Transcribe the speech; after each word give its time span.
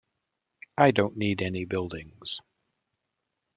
I 0.79 0.89
don't 0.89 1.15
need 1.15 1.43
any 1.43 1.63
buildings. 1.63 2.39